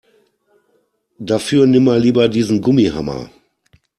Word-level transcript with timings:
Dafür 1.19 1.67
nimm 1.67 1.83
mal 1.83 1.99
lieber 2.01 2.27
diesen 2.27 2.59
Gummihammer. 2.63 3.29